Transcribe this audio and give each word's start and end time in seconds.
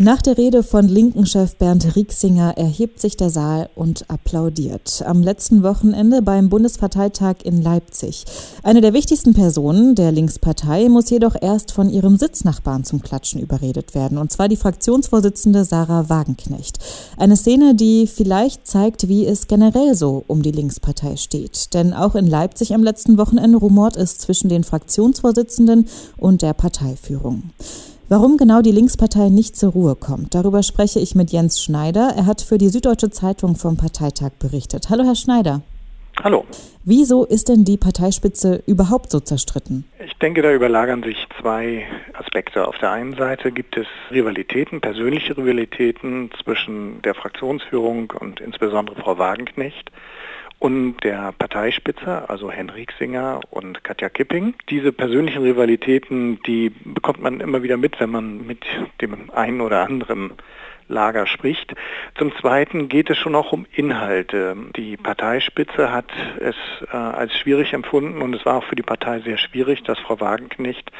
Nach 0.00 0.22
der 0.22 0.38
Rede 0.38 0.62
von 0.62 0.86
Linken-Chef 0.86 1.56
Bernd 1.56 1.96
Rieksinger 1.96 2.56
erhebt 2.56 3.00
sich 3.00 3.16
der 3.16 3.30
Saal 3.30 3.68
und 3.74 4.08
applaudiert. 4.08 5.02
Am 5.04 5.24
letzten 5.24 5.64
Wochenende 5.64 6.22
beim 6.22 6.48
Bundesparteitag 6.48 7.38
in 7.42 7.60
Leipzig. 7.60 8.24
Eine 8.62 8.80
der 8.80 8.92
wichtigsten 8.92 9.34
Personen 9.34 9.96
der 9.96 10.12
Linkspartei 10.12 10.88
muss 10.88 11.10
jedoch 11.10 11.34
erst 11.40 11.72
von 11.72 11.90
ihrem 11.90 12.16
Sitznachbarn 12.16 12.84
zum 12.84 13.02
Klatschen 13.02 13.40
überredet 13.40 13.96
werden. 13.96 14.18
Und 14.18 14.30
zwar 14.30 14.46
die 14.46 14.54
Fraktionsvorsitzende 14.54 15.64
Sarah 15.64 16.08
Wagenknecht. 16.08 16.78
Eine 17.16 17.36
Szene, 17.36 17.74
die 17.74 18.06
vielleicht 18.06 18.68
zeigt, 18.68 19.08
wie 19.08 19.26
es 19.26 19.48
generell 19.48 19.96
so 19.96 20.22
um 20.28 20.42
die 20.42 20.52
Linkspartei 20.52 21.16
steht. 21.16 21.74
Denn 21.74 21.92
auch 21.92 22.14
in 22.14 22.28
Leipzig 22.28 22.72
am 22.72 22.84
letzten 22.84 23.18
Wochenende 23.18 23.58
rumort 23.58 23.96
es 23.96 24.16
zwischen 24.16 24.48
den 24.48 24.62
Fraktionsvorsitzenden 24.62 25.88
und 26.18 26.42
der 26.42 26.52
Parteiführung. 26.52 27.50
Warum 28.10 28.38
genau 28.38 28.62
die 28.62 28.72
Linkspartei 28.72 29.28
nicht 29.28 29.54
zur 29.54 29.72
Ruhe 29.72 29.94
kommt, 29.94 30.34
darüber 30.34 30.62
spreche 30.62 30.98
ich 30.98 31.14
mit 31.14 31.30
Jens 31.30 31.62
Schneider. 31.62 32.14
Er 32.16 32.24
hat 32.24 32.40
für 32.40 32.56
die 32.56 32.70
Süddeutsche 32.70 33.10
Zeitung 33.10 33.54
vom 33.54 33.76
Parteitag 33.76 34.30
berichtet. 34.38 34.88
Hallo, 34.88 35.04
Herr 35.04 35.14
Schneider. 35.14 35.60
Hallo. 36.24 36.46
Wieso 36.84 37.26
ist 37.26 37.50
denn 37.50 37.66
die 37.66 37.76
Parteispitze 37.76 38.62
überhaupt 38.66 39.10
so 39.10 39.20
zerstritten? 39.20 39.84
Ich 40.02 40.14
denke, 40.14 40.40
da 40.40 40.54
überlagern 40.54 41.02
sich 41.02 41.18
zwei 41.38 41.86
Aspekte. 42.14 42.66
Auf 42.66 42.78
der 42.78 42.92
einen 42.92 43.14
Seite 43.14 43.52
gibt 43.52 43.76
es 43.76 43.86
Rivalitäten, 44.10 44.80
persönliche 44.80 45.36
Rivalitäten 45.36 46.30
zwischen 46.42 47.02
der 47.02 47.14
Fraktionsführung 47.14 48.14
und 48.18 48.40
insbesondere 48.40 48.96
Frau 48.96 49.18
Wagenknecht 49.18 49.90
und 50.58 50.96
der 51.04 51.32
Parteispitze, 51.38 52.28
also 52.28 52.50
Henrik 52.50 52.92
Singer 52.98 53.40
und 53.50 53.84
Katja 53.84 54.08
Kipping. 54.08 54.54
Diese 54.68 54.92
persönlichen 54.92 55.42
Rivalitäten, 55.42 56.42
die 56.42 56.70
bekommt 56.70 57.22
man 57.22 57.40
immer 57.40 57.62
wieder 57.62 57.76
mit, 57.76 58.00
wenn 58.00 58.10
man 58.10 58.46
mit 58.46 58.64
dem 59.00 59.30
einen 59.30 59.60
oder 59.60 59.84
anderen 59.84 60.32
Lager 60.88 61.26
spricht. 61.26 61.74
Zum 62.16 62.34
Zweiten 62.36 62.88
geht 62.88 63.10
es 63.10 63.18
schon 63.18 63.34
auch 63.34 63.52
um 63.52 63.66
Inhalte. 63.72 64.56
Die 64.74 64.96
Parteispitze 64.96 65.92
hat 65.92 66.10
es 66.40 66.56
äh, 66.90 66.96
als 66.96 67.36
schwierig 67.36 67.72
empfunden 67.74 68.22
und 68.22 68.34
es 68.34 68.44
war 68.46 68.56
auch 68.56 68.64
für 68.64 68.76
die 68.76 68.82
Partei 68.82 69.20
sehr 69.20 69.36
schwierig, 69.36 69.82
dass 69.82 69.98
Frau 69.98 70.18
Wagenknecht 70.18 70.90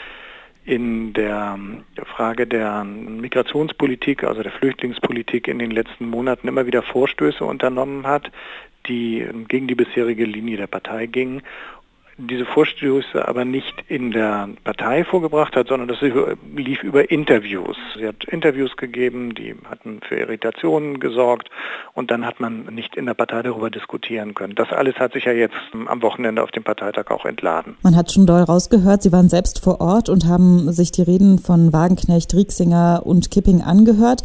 in 0.65 1.15
der 1.15 1.59
Frage 2.05 2.47
der 2.47 2.85
Migrationspolitik, 2.85 4.23
also 4.25 4.43
der 4.43 4.53
Flüchtlingspolitik 4.53 5.49
in 5.49 5.59
den 5.59 5.71
letzten 5.71 6.11
Monaten 6.11 6.47
immer 6.47 6.67
wieder 6.67 6.83
Vorstöße 6.83 7.43
unternommen 7.43 8.07
hat, 8.07 8.31
die 8.89 9.27
gegen 9.49 9.69
die 9.69 9.75
bisherige 9.75 10.25
Linie 10.25 10.57
der 10.57 10.67
Partei 10.67 11.07
gingen 11.07 11.43
diese 12.19 12.45
Vorstöße 12.45 13.27
aber 13.27 13.45
nicht 13.45 13.85
in 13.87 14.11
der 14.11 14.49
Partei 14.65 15.05
vorgebracht 15.05 15.55
hat, 15.55 15.69
sondern 15.69 15.87
das 15.89 16.01
lief 16.01 16.83
über 16.83 17.11
Interviews. 17.11 17.77
Sie 17.97 18.07
hat 18.07 18.25
Interviews 18.25 18.77
gegeben, 18.77 19.35
die 19.35 19.55
hatten 19.71 20.01
für 20.07 20.17
Irritationen 20.17 20.99
gesorgt 20.99 21.49
und 21.95 22.11
dann 22.11 22.27
hat 22.27 22.41
man 22.41 22.65
nicht 22.75 22.97
in 22.97 23.07
der 23.07 23.15
Partei 23.15 23.43
darüber 23.43 23.71
diskutieren 23.71 24.35
können. 24.35 24.57
Das 24.57 24.73
alles 24.73 24.97
hat 24.97 25.13
sich 25.13 25.25
ja 25.27 25.33
jetzt 25.33 25.55
am 25.73 26.03
Wochenende 26.03 26.43
auf 26.43 26.51
dem 26.51 26.65
Parteitag 26.65 27.11
auch 27.11 27.25
entladen. 27.25 27.77
Man 27.83 27.95
hat 27.95 28.11
schon 28.11 28.27
doll 28.27 28.43
rausgehört, 28.43 29.03
Sie 29.03 29.13
waren 29.13 29.29
selbst 29.29 29.63
vor 29.63 29.81
Ort 29.81 30.09
und 30.09 30.27
haben 30.27 30.73
sich 30.73 30.91
die 30.91 31.03
Reden 31.03 31.39
von 31.39 31.73
Wagenknecht, 31.73 32.35
Rieksinger 32.35 33.03
und 33.05 33.31
Kipping 33.31 33.63
angehört. 33.63 34.23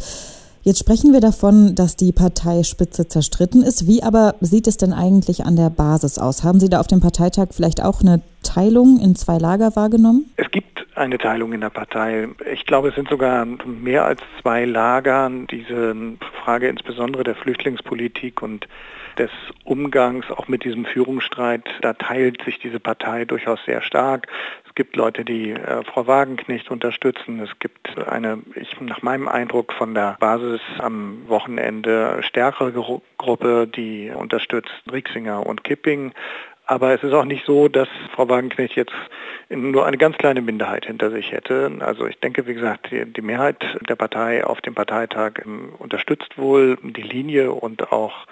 Jetzt 0.64 0.78
sprechen 0.78 1.12
wir 1.12 1.20
davon, 1.20 1.74
dass 1.74 1.94
die 1.94 2.10
Parteispitze 2.10 3.06
zerstritten 3.06 3.62
ist. 3.62 3.86
Wie 3.86 4.02
aber 4.02 4.34
sieht 4.40 4.66
es 4.66 4.78
denn 4.78 4.94
eigentlich 4.94 5.44
an 5.44 5.56
der 5.56 5.68
Basis 5.68 6.18
aus? 6.18 6.42
Haben 6.42 6.58
Sie 6.58 6.70
da 6.70 6.80
auf 6.80 6.86
dem 6.86 7.00
Parteitag 7.00 7.48
vielleicht 7.50 7.82
auch 7.82 8.00
eine 8.00 8.22
Teilung 8.42 8.98
in 8.98 9.14
zwei 9.14 9.36
Lager 9.36 9.76
wahrgenommen? 9.76 10.30
Es 10.38 10.50
gibt 10.52 10.73
eine 10.94 11.18
Teilung 11.18 11.52
in 11.52 11.60
der 11.60 11.70
Partei. 11.70 12.28
Ich 12.52 12.66
glaube, 12.66 12.88
es 12.88 12.94
sind 12.94 13.08
sogar 13.08 13.44
mehr 13.44 14.04
als 14.04 14.20
zwei 14.40 14.64
Lager. 14.64 15.30
Diese 15.50 15.94
Frage 16.44 16.68
insbesondere 16.68 17.24
der 17.24 17.34
Flüchtlingspolitik 17.34 18.42
und 18.42 18.68
des 19.18 19.30
Umgangs 19.64 20.30
auch 20.30 20.48
mit 20.48 20.64
diesem 20.64 20.84
Führungsstreit, 20.84 21.64
da 21.82 21.92
teilt 21.92 22.42
sich 22.42 22.58
diese 22.58 22.80
Partei 22.80 23.24
durchaus 23.24 23.64
sehr 23.64 23.82
stark. 23.82 24.26
Es 24.66 24.74
gibt 24.74 24.96
Leute, 24.96 25.24
die 25.24 25.52
äh, 25.52 25.84
Frau 25.84 26.06
Wagenknecht 26.06 26.70
unterstützen. 26.70 27.40
Es 27.40 27.58
gibt 27.60 27.96
eine, 28.08 28.38
ich, 28.56 28.80
nach 28.80 29.02
meinem 29.02 29.28
Eindruck 29.28 29.72
von 29.72 29.94
der 29.94 30.16
Basis 30.18 30.60
am 30.78 31.28
Wochenende 31.28 32.22
stärkere 32.22 32.72
Gru 32.72 33.02
Gruppe, 33.16 33.68
die 33.68 34.10
unterstützt 34.14 34.82
Rieksinger 34.92 35.46
und 35.46 35.64
Kipping. 35.64 36.12
Aber 36.66 36.94
es 36.94 37.02
ist 37.02 37.12
auch 37.12 37.26
nicht 37.26 37.44
so, 37.44 37.68
dass 37.68 37.88
Frau 38.14 38.28
Wagenknecht 38.28 38.74
jetzt 38.74 38.94
nur 39.50 39.84
eine 39.84 39.98
ganz 39.98 40.16
kleine 40.16 40.40
Minderheit 40.40 40.86
hinter 40.86 41.10
sich 41.10 41.30
hätte. 41.30 41.70
Also 41.80 42.06
ich 42.06 42.18
denke, 42.20 42.46
wie 42.46 42.54
gesagt, 42.54 42.88
die, 42.90 43.22
Mehrheit 43.22 43.62
der 43.86 43.96
Partei 43.96 44.44
auf 44.44 44.60
dem 44.62 44.74
Parteitag 44.74 45.32
ähm, 45.44 45.74
unterstützt 45.78 46.38
wohl 46.38 46.78
die 46.82 47.02
Linie 47.02 47.52
und 47.52 47.92
auch 47.92 48.26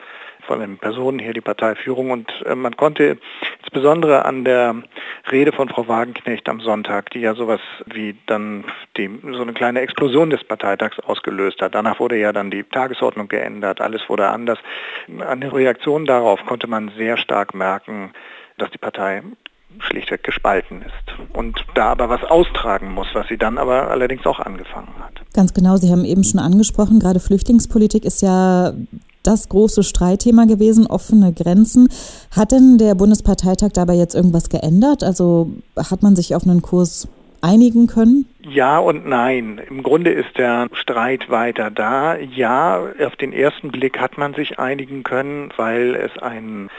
von 0.47 0.61
den 0.61 0.79
Personen 0.79 1.19
hier 1.19 1.33
die 1.33 1.41
Parteiführung. 1.41 2.11
Und 2.11 2.31
äh, 2.47 2.55
man 2.55 2.77
konnte 2.77 3.19
insbesondere 3.61 4.25
an 4.25 4.45
der 4.45 4.83
Rede 5.31 5.53
von 5.53 5.69
Frau 5.69 5.89
Wagenknecht 5.89 6.49
am 6.49 6.61
Sonntag, 6.61 7.11
die 7.11 7.21
ja 7.21 7.35
sowas 7.35 7.61
wie 7.87 8.17
dann 8.27 8.65
die, 8.97 9.09
so 9.33 9.43
eine 9.43 9.53
kleine 9.53 9.81
Explosion 9.81 10.31
des 10.31 10.45
Parteitags 10.45 10.99
ausgelöst 11.01 11.61
hat. 11.61 11.75
Danach 11.75 12.01
wurde 12.01 12.19
ja 12.19 12.33
dann 12.33 12.51
die 12.51 12.65
Tagesordnung 12.65 13.29
geändert, 13.29 13.81
alles 13.81 14.09
wurde 14.09 14.29
anders. 14.29 14.59
An 15.21 15.41
der 15.41 15.53
Reaktion 15.53 16.07
darauf 16.07 16.45
konnte 16.47 16.67
man 16.67 16.91
sehr 16.97 17.17
stark 17.17 17.55
merken, 17.55 18.13
dass 18.59 18.71
die 18.71 18.79
Partei 18.79 19.23
schlichtweg 19.79 20.23
gespalten 20.23 20.83
ist 20.83 21.35
und 21.35 21.65
da 21.75 21.93
aber 21.93 22.09
was 22.09 22.23
austragen 22.25 22.93
muss, 22.93 23.07
was 23.15 23.27
sie 23.29 23.39
dann 23.39 23.59
aber 23.59 23.91
allerdings 23.91 24.27
auch 24.27 24.39
angefangen 24.39 24.93
hat. 25.01 25.23
Ganz 25.33 25.55
genau, 25.55 25.77
Sie 25.77 25.91
haben 25.91 26.05
eben 26.05 26.25
schon 26.25 26.41
angesprochen, 26.41 27.01
gerade 27.01 27.21
Flüchtlingspolitik 27.21 28.05
ist 28.05 28.21
ja 28.23 28.73
das 29.23 29.49
große 29.49 29.83
Streitthema 29.83 30.45
gewesen, 30.45 30.87
offene 30.87 31.33
Grenzen. 31.33 31.89
Hat 32.31 32.53
denn 32.53 32.79
der 32.79 32.95
Bundesparteitag 32.95 33.71
dabei 33.73 33.95
jetzt 33.95 34.15
irgendwas 34.15 34.49
geändert? 34.49 35.03
Also 35.03 35.51
hat 35.77 36.03
man 36.03 36.17
sich 36.17 36.35
auf 36.35 36.45
einen 36.45 36.63
Kurs 36.63 37.09
einigen 37.43 37.87
können? 37.89 38.27
Ja 38.41 38.79
und 38.79 39.07
nein. 39.07 39.61
Im 39.69 39.83
Grunde 39.83 40.11
ist 40.11 40.39
der 40.39 40.69
Streit 40.73 41.29
weiter 41.29 41.71
da. 41.71 42.17
Ja, 42.17 42.81
auf 43.05 43.17
den 43.17 43.33
ersten 43.33 43.71
Blick 43.71 43.99
hat 43.99 44.17
man 44.17 44.35
sich 44.35 44.59
einigen 44.59 45.03
können, 45.03 45.53
weil 45.57 45.95
es 45.95 46.17
einen 46.23 46.71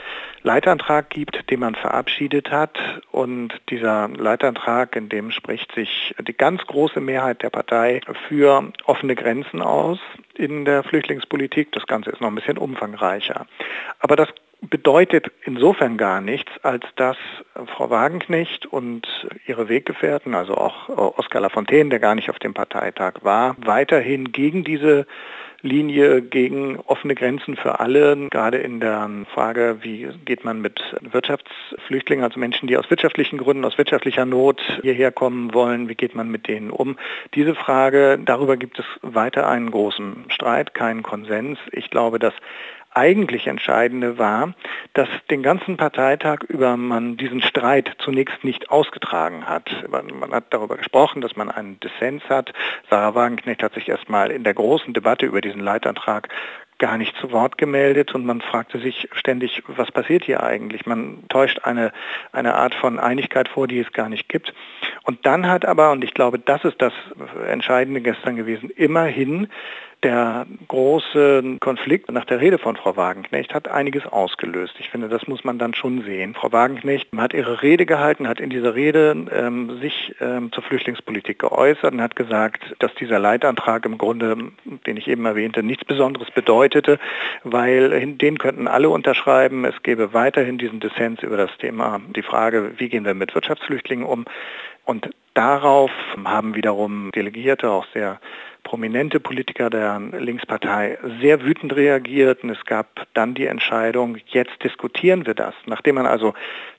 Leitantrag 0.42 1.10
gibt, 1.10 1.50
den 1.50 1.60
man 1.60 1.74
verabschiedet 1.74 2.50
hat. 2.50 2.78
Und 3.10 3.60
dieser 3.70 4.08
Leitantrag, 4.08 4.96
in 4.96 5.08
dem 5.08 5.30
spricht 5.30 5.72
sich 5.74 6.14
die 6.20 6.36
ganz 6.36 6.62
große 6.66 7.00
Mehrheit 7.00 7.42
der 7.42 7.50
Partei 7.50 8.00
für 8.28 8.72
offene 8.84 9.14
Grenzen 9.14 9.62
aus 9.62 9.98
in 10.34 10.64
der 10.64 10.82
Flüchtlingspolitik. 10.82 11.72
Das 11.72 11.86
Ganze 11.86 12.10
ist 12.10 12.20
noch 12.20 12.28
ein 12.28 12.34
bisschen 12.34 12.58
umfangreicher. 12.58 13.46
Aber 14.00 14.16
das 14.16 14.28
bedeutet 14.68 15.30
insofern 15.44 15.96
gar 15.96 16.20
nichts, 16.20 16.52
als 16.62 16.84
dass 16.96 17.16
Frau 17.66 17.90
Wagenknecht 17.90 18.66
und 18.66 19.06
ihre 19.46 19.68
Weggefährten, 19.68 20.34
also 20.34 20.56
auch 20.56 20.88
Oskar 21.18 21.42
Lafontaine, 21.42 21.90
der 21.90 22.00
gar 22.00 22.14
nicht 22.14 22.30
auf 22.30 22.38
dem 22.38 22.54
Parteitag 22.54 23.14
war, 23.22 23.56
weiterhin 23.58 24.32
gegen 24.32 24.64
diese 24.64 25.06
Linie 25.64 26.20
gegen 26.20 26.78
offene 26.80 27.14
Grenzen 27.14 27.56
für 27.56 27.80
alle, 27.80 28.28
gerade 28.28 28.58
in 28.58 28.80
der 28.80 29.08
Frage, 29.32 29.78
wie 29.80 30.06
geht 30.26 30.44
man 30.44 30.60
mit 30.60 30.78
Wirtschaftsflüchtlingen, 31.00 32.22
also 32.22 32.38
Menschen, 32.38 32.68
die 32.68 32.76
aus 32.76 32.90
wirtschaftlichen 32.90 33.38
Gründen, 33.38 33.64
aus 33.64 33.78
wirtschaftlicher 33.78 34.26
Not 34.26 34.60
hierher 34.82 35.10
kommen 35.10 35.54
wollen, 35.54 35.88
wie 35.88 35.94
geht 35.94 36.14
man 36.14 36.30
mit 36.30 36.48
denen 36.48 36.70
um? 36.70 36.98
Diese 37.34 37.54
Frage, 37.54 38.18
darüber 38.22 38.58
gibt 38.58 38.78
es 38.78 38.84
weiter 39.00 39.48
einen 39.48 39.70
großen 39.70 40.26
Streit, 40.28 40.74
keinen 40.74 41.02
Konsens. 41.02 41.58
Ich 41.72 41.88
glaube, 41.88 42.18
dass 42.18 42.34
eigentlich 42.94 43.46
Entscheidende 43.46 44.18
war, 44.18 44.54
dass 44.94 45.08
den 45.30 45.42
ganzen 45.42 45.76
Parteitag 45.76 46.42
über 46.48 46.76
man 46.76 47.16
diesen 47.16 47.42
Streit 47.42 47.96
zunächst 47.98 48.44
nicht 48.44 48.70
ausgetragen 48.70 49.46
hat. 49.46 49.70
Man 49.90 50.32
hat 50.32 50.44
darüber 50.50 50.76
gesprochen, 50.76 51.20
dass 51.20 51.36
man 51.36 51.50
einen 51.50 51.78
Dissens 51.80 52.22
hat. 52.28 52.52
Sarah 52.88 53.14
Wagenknecht 53.14 53.62
hat 53.62 53.74
sich 53.74 53.88
erstmal 53.88 54.30
in 54.30 54.44
der 54.44 54.54
großen 54.54 54.94
Debatte 54.94 55.26
über 55.26 55.40
diesen 55.40 55.60
Leitantrag 55.60 56.28
gar 56.78 56.98
nicht 56.98 57.16
zu 57.16 57.30
Wort 57.30 57.56
gemeldet 57.56 58.14
und 58.14 58.26
man 58.26 58.40
fragte 58.40 58.78
sich 58.78 59.08
ständig, 59.12 59.62
was 59.68 59.92
passiert 59.92 60.24
hier 60.24 60.42
eigentlich? 60.42 60.86
Man 60.86 61.24
täuscht 61.28 61.60
eine, 61.62 61.92
eine 62.32 62.54
Art 62.54 62.74
von 62.74 62.98
Einigkeit 62.98 63.48
vor, 63.48 63.68
die 63.68 63.78
es 63.78 63.92
gar 63.92 64.08
nicht 64.08 64.28
gibt. 64.28 64.52
Und 65.04 65.24
dann 65.24 65.46
hat 65.46 65.64
aber, 65.64 65.92
und 65.92 66.02
ich 66.02 66.14
glaube, 66.14 66.38
das 66.38 66.64
ist 66.64 66.82
das 66.82 66.92
Entscheidende 67.48 68.00
gestern 68.00 68.36
gewesen, 68.36 68.70
immerhin 68.70 69.48
der 70.04 70.46
große 70.68 71.56
Konflikt 71.60 72.12
nach 72.12 72.26
der 72.26 72.40
Rede 72.40 72.58
von 72.58 72.76
Frau 72.76 72.96
Wagenknecht 72.96 73.54
hat 73.54 73.68
einiges 73.68 74.06
ausgelöst. 74.06 74.74
Ich 74.78 74.90
finde, 74.90 75.08
das 75.08 75.26
muss 75.26 75.44
man 75.44 75.58
dann 75.58 75.74
schon 75.74 76.02
sehen. 76.02 76.34
Frau 76.34 76.52
Wagenknecht 76.52 77.08
hat 77.16 77.32
ihre 77.32 77.62
Rede 77.62 77.86
gehalten, 77.86 78.28
hat 78.28 78.38
in 78.38 78.50
dieser 78.50 78.74
Rede 78.74 79.16
ähm, 79.32 79.80
sich 79.80 80.14
ähm, 80.20 80.52
zur 80.52 80.62
Flüchtlingspolitik 80.62 81.38
geäußert 81.38 81.92
und 81.92 82.02
hat 82.02 82.16
gesagt, 82.16 82.76
dass 82.78 82.94
dieser 82.94 83.18
Leitantrag 83.18 83.86
im 83.86 83.96
Grunde, 83.96 84.36
den 84.86 84.96
ich 84.96 85.08
eben 85.08 85.24
erwähnte, 85.24 85.62
nichts 85.62 85.84
Besonderes 85.84 86.30
bedeutete, 86.30 86.98
weil 87.42 88.14
den 88.16 88.38
könnten 88.38 88.68
alle 88.68 88.90
unterschreiben. 88.90 89.64
Es 89.64 89.82
gäbe 89.82 90.12
weiterhin 90.12 90.58
diesen 90.58 90.80
Dissens 90.80 91.22
über 91.22 91.38
das 91.38 91.56
Thema, 91.58 92.00
die 92.14 92.22
Frage, 92.22 92.72
wie 92.76 92.90
gehen 92.90 93.06
wir 93.06 93.14
mit 93.14 93.34
Wirtschaftsflüchtlingen 93.34 94.04
um. 94.04 94.26
Und 94.84 95.08
Darauf 95.34 95.90
haben 96.24 96.54
wiederum 96.54 97.10
Delegierte, 97.12 97.68
auch 97.70 97.86
sehr 97.92 98.20
prominente 98.64 99.20
Politiker 99.20 99.68
der 99.68 100.00
Linkspartei 100.18 100.98
sehr 101.20 101.42
wütend 101.42 101.76
reagiert 101.76 102.42
und 102.42 102.50
es 102.50 102.64
gab 102.64 103.06
dann 103.12 103.34
die 103.34 103.46
Entscheidung, 103.46 104.16
jetzt 104.26 104.64
diskutieren 104.64 105.26
wir 105.26 105.34
das. 105.34 105.54
Nachdem 105.66 105.96
man 105.96 106.06
also 106.06 106.34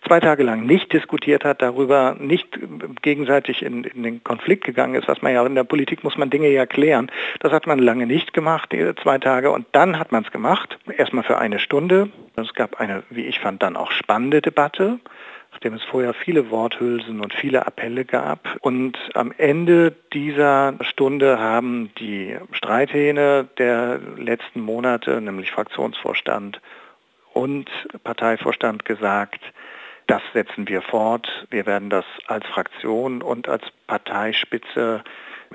zwei 0.06 0.20
Tage 0.20 0.44
lang 0.44 0.66
nicht 0.66 0.92
diskutiert 0.92 1.46
hat, 1.46 1.62
darüber 1.62 2.16
nicht 2.20 2.60
gegenseitig 3.02 3.62
in, 3.62 3.84
in 3.84 4.04
den 4.04 4.24
Konflikt 4.24 4.66
gegangen 4.66 4.96
ist, 4.96 5.08
was 5.08 5.22
man 5.22 5.34
ja 5.34 5.46
in 5.46 5.56
der 5.56 5.64
Politik 5.64 6.04
muss 6.04 6.18
man 6.18 6.30
Dinge 6.30 6.50
ja 6.50 6.66
klären. 6.66 7.12
Das 7.40 7.54
hat 7.54 7.68
man 7.68 7.80
lange 7.80 8.08
nicht 8.08 8.34
gemacht, 8.34 8.76
zwei 9.02 9.18
Tage 9.20 9.52
und 9.52 9.68
dann 9.72 10.00
hat 10.00 10.12
man 10.12 10.24
es 10.24 10.32
gemacht, 10.32 10.80
erstmal 10.98 11.24
für 11.24 11.38
eine 11.38 11.60
Stunde. 11.60 12.10
Es 12.36 12.54
gab 12.54 12.80
eine, 12.80 13.04
wie 13.10 13.26
ich 13.26 13.40
fand, 13.40 13.64
dann 13.64 13.78
auch 13.78 13.92
spannende 13.92 14.42
Debatte 14.42 15.00
nachdem 15.66 15.80
es 15.80 15.90
vorher 15.90 16.14
viele 16.14 16.52
Worthülsen 16.52 17.22
und 17.22 17.34
viele 17.34 17.66
Appelle 17.66 18.06
gab. 18.06 18.56
Und 18.62 19.00
am 19.16 19.34
Ende 19.36 19.96
dieser 20.14 20.76
Stunde 20.82 21.40
haben 21.40 21.90
die 21.98 22.38
Streithähne 22.52 23.48
der 23.58 24.00
letzten 24.16 24.62
Monate, 24.62 25.20
nämlich 25.22 25.50
Fraktionsvorstand 25.50 26.62
und 27.34 27.68
Parteivorstand 28.04 28.86
gesagt, 28.86 29.42
das 30.06 30.22
setzen 30.36 30.68
wir 30.68 30.84
fort. 30.84 31.48
Wir 31.50 31.66
werden 31.66 31.90
das 31.90 32.06
als 32.28 32.46
Fraktion 32.46 33.24
und 33.24 33.50
als 33.50 33.64
Parteispitze 33.88 35.04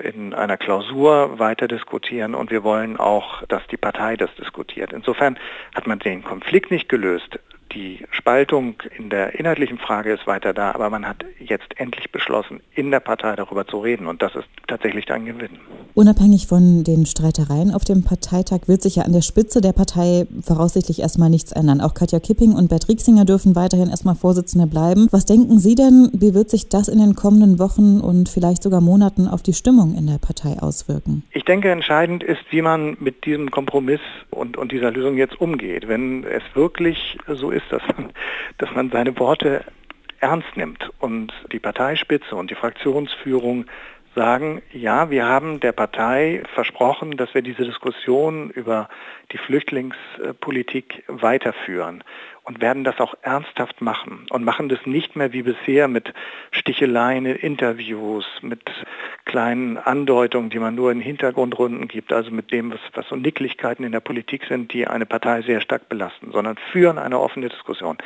in 0.03 0.35
einer 0.35 0.57
Klausur 0.57 1.39
weiter 1.39 1.69
diskutieren 1.69 2.35
und 2.35 2.51
wir 2.51 2.65
wollen 2.65 2.97
auch, 2.97 3.45
dass 3.47 3.65
die 3.69 3.77
Partei 3.77 4.17
das 4.17 4.35
diskutiert. 4.35 4.93
Insofern 4.93 5.39
hat 5.73 5.87
man 5.87 6.01
den 6.01 6.25
Konflikt 6.25 6.73
nicht 6.73 6.89
gelöst. 6.89 7.39
Die 7.73 8.05
Spaltung 8.11 8.75
in 8.99 9.11
der 9.11 9.39
inhaltlichen 9.39 9.79
Frage 9.79 10.13
ist 10.13 10.27
weiter 10.27 10.53
da, 10.53 10.73
aber 10.73 10.91
man 10.91 11.07
hat 11.07 11.25
jetzt 11.39 11.69
endlich 11.77 12.11
beschlossen, 12.11 12.61
in 12.75 12.91
der 12.91 13.01
Partei 13.01 13.37
darüber 13.37 13.67
zu 13.67 13.79
reden 13.79 14.07
und 14.07 14.23
das 14.23 14.35
ist 14.35 14.49
tatsächlich 14.67 15.11
ein 15.11 15.25
Gewinn. 15.25 15.59
Unabhängig 15.95 16.47
von 16.47 16.83
den 16.85 17.07
Streitereien 17.07 17.73
auf 17.73 17.85
dem 17.85 18.03
Parteitag 18.05 18.67
wird 18.67 18.83
sich 18.83 18.97
ja 18.97 19.05
an 19.05 19.13
der 19.13 19.23
Spitze 19.23 19.61
der 19.61 19.73
Partei 19.73 20.27
voraussichtlich 20.41 21.01
erstmal 21.01 21.31
nichts 21.31 21.53
ändern. 21.53 21.81
Auch 21.81 21.95
Katja 21.95 22.21
Kipping 22.21 22.53
und 22.53 22.69
Bert 22.69 22.89
Rieksinger 22.89 23.25
dürfen 23.25 23.55
weiterhin 23.55 23.89
erstmal 23.89 24.15
Vorsitzende 24.15 24.67
bleiben. 24.67 25.09
Was 25.11 25.27
denken 25.27 25.59
Sie 25.59 25.75
denn, 25.75 26.11
wie 26.13 26.35
wird 26.35 26.51
sich 26.51 26.69
das 26.69 26.89
in 26.89 26.99
den 26.99 27.15
kommenden 27.15 27.59
Wochen 27.59 28.01
und 28.01 28.29
vielleicht 28.29 28.63
sogar 28.63 28.81
Monaten 28.81 29.29
auf 29.29 29.43
die 29.43 29.53
Stimmung 29.53 29.95
in 29.95 30.07
der 30.07 30.19
Partei 30.19 30.59
auswirken? 30.61 31.25
Ich 31.33 31.45
denke, 31.45 31.71
entscheidend 31.71 32.23
ist, 32.23 32.43
wie 32.51 32.63
man 32.63 32.97
mit 33.01 33.25
diesem 33.25 33.51
Kompromiss 33.51 34.01
und, 34.31 34.57
und 34.57 34.73
dieser 34.73 34.91
Lösung 34.91 35.17
jetzt 35.17 35.41
umgeht. 35.41 35.89
Wenn 35.89 36.25
es 36.25 36.43
wirklich 36.55 37.19
so 37.27 37.51
ist, 37.51 37.60
ist, 37.63 37.73
dass 37.73 37.83
man, 37.97 38.13
dass 38.59 38.71
man 38.73 38.91
seine 38.91 39.19
Worte 39.19 39.65
ernst 40.21 40.57
nimmt. 40.57 40.91
Und 40.99 41.33
die 41.53 41.59
Parteispitze 41.59 42.37
und 42.37 42.51
die 42.51 42.55
Fraktionsführung 42.55 43.67
sagen, 44.15 44.63
ja, 44.73 45.11
wir 45.11 45.27
haben 45.27 45.61
der 45.61 45.73
Partei 45.73 46.43
versprochen, 46.55 47.17
dass 47.17 47.33
wir 47.35 47.43
diese 47.43 47.65
Diskussion 47.65 48.51
über 48.51 48.89
die 49.33 49.39
Flüchtlingspolitik 49.39 51.05
weiterführen 51.07 52.03
und 52.51 52.61
werden 52.61 52.83
das 52.83 52.99
auch 52.99 53.15
ernsthaft 53.23 53.81
machen 53.81 54.27
und 54.31 54.43
machen 54.43 54.69
das 54.69 54.85
nicht 54.85 55.15
mehr 55.15 55.33
wie 55.33 55.43
bisher 55.43 55.87
mit 55.87 56.13
Sticheleien 56.51 57.25
in 57.25 57.37
Interviews, 57.37 58.27
mit 58.43 58.69
kleinen 59.25 59.79
Andeutungen, 59.79 60.51
die 60.51 60.59
man 60.59 60.75
nur 60.75 60.91
in 60.91 60.99
Hintergrundrunden 61.01 61.87
gibt, 61.87 62.13
also 62.13 62.33
mit 62.33 62.51
dem, 62.51 62.73
was, 62.73 62.81
was 62.95 63.07
so 63.07 63.15
Nicklichkeiten 63.15 63.85
in 63.85 63.93
der 63.93 64.01
Politik 64.01 64.47
sind, 64.49 64.73
die 64.73 64.89
eine 64.89 65.07
Partei 65.07 65.43
sehr 65.43 65.61
stark 65.61 65.89
belasten, 65.89 66.33
sondern 66.33 66.57
führen 66.73 66.99
eine 66.99 67.21
offene 67.21 67.49
Diskussion. 67.49 67.99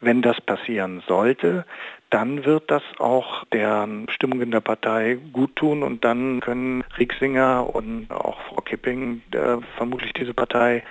Wenn 0.00 0.20
das 0.20 0.40
passieren 0.40 1.04
sollte, 1.06 1.64
dann 2.12 2.44
wird 2.44 2.70
das 2.70 2.82
auch 2.98 3.44
der 3.52 3.88
Stimmung 4.08 4.42
in 4.42 4.50
der 4.50 4.60
Partei 4.60 5.18
gut 5.32 5.56
tun 5.56 5.82
und 5.82 6.04
dann 6.04 6.40
können 6.40 6.84
Rieksinger 6.98 7.74
und 7.74 8.10
auch 8.10 8.38
Frau 8.48 8.60
Kipping 8.60 9.22
äh, 9.30 9.56
vermutlich 9.78 10.12
diese 10.12 10.34
Partei 10.34 10.82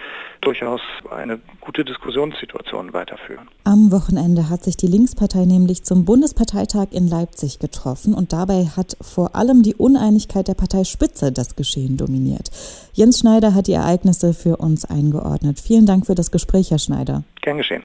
durchaus 0.42 0.82
eine 1.12 1.40
gute 1.60 1.86
Diskussionssituation 1.86 2.92
weiterführen. 3.02 3.50
Am 3.64 3.92
Wochenende 3.92 4.50
hat 4.50 4.64
sich 4.64 4.78
die 4.78 4.88
Linkspartei 4.88 5.46
nämlich 5.46 5.84
zum 5.84 6.06
Bundesparteitag 6.06 6.88
in 6.92 7.08
Leipzig 7.08 7.60
getroffen 7.60 8.14
und 8.14 8.32
dabei 8.32 8.66
hat 8.66 8.96
vor 9.02 9.36
allem 9.36 9.64
die 9.64 9.76
Uneinigkeit 9.76 10.48
der 10.48 10.54
Parteispitze 10.54 11.32
das 11.32 11.56
Geschehen 11.56 11.98
dominiert. 11.98 12.52
Jens 12.94 13.20
Schneider 13.20 13.54
hat 13.56 13.68
die 13.68 13.74
Ereignisse 13.74 14.34
für 14.34 14.58
uns 14.58 14.86
eingeordnet. 14.86 15.60
Vielen 15.60 15.86
Dank 15.86 16.06
für 16.06 16.16
das 16.16 16.32
Gespräch, 16.32 16.72
Herr 16.72 16.80
Schneider. 16.80 17.24
Gern 17.42 17.58
geschehen. 17.58 17.84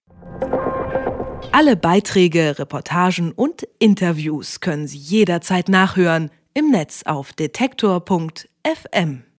Alle 1.52 1.76
Beiträge, 1.76 2.58
Reportagen 2.58 3.32
und 3.32 3.66
Interviews 3.78 4.60
können 4.60 4.86
Sie 4.86 4.98
jederzeit 4.98 5.68
nachhören 5.68 6.30
im 6.52 6.70
Netz 6.70 7.02
auf 7.04 7.32
detektor.fm. 7.32 9.25